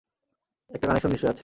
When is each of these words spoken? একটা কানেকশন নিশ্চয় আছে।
একটা 0.71 0.85
কানেকশন 0.87 1.11
নিশ্চয় 1.11 1.29
আছে। 1.29 1.39